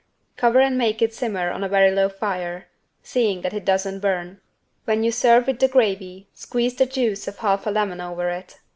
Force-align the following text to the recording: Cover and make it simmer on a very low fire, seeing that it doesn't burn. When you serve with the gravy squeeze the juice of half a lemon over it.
Cover 0.35 0.59
and 0.61 0.79
make 0.79 0.99
it 1.03 1.13
simmer 1.13 1.51
on 1.51 1.63
a 1.63 1.69
very 1.69 1.91
low 1.91 2.09
fire, 2.09 2.65
seeing 3.03 3.41
that 3.41 3.53
it 3.53 3.63
doesn't 3.63 3.99
burn. 3.99 4.41
When 4.85 5.03
you 5.03 5.11
serve 5.11 5.45
with 5.45 5.59
the 5.59 5.67
gravy 5.67 6.27
squeeze 6.33 6.73
the 6.73 6.87
juice 6.87 7.27
of 7.27 7.37
half 7.37 7.67
a 7.67 7.69
lemon 7.69 8.01
over 8.01 8.27
it. 8.31 8.57